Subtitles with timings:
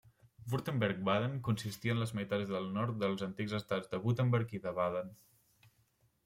[0.51, 5.15] Württemberg-Baden consistia en les meitats del nord dels antics estats de Württemberg i de Baden.